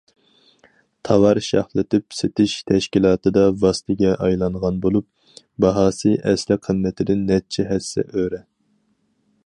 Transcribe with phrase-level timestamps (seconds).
[1.07, 8.43] تاۋار شاخلىتىپ سېتىش تەشكىلاتىدا ۋاسىتىگە ئايلانغان بولۇپ، باھاسى ئەسلى قىممىتىدىن نەچچە ھەسسە ئۆرە.